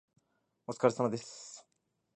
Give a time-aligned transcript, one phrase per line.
[0.65, 1.63] お疲れ様です。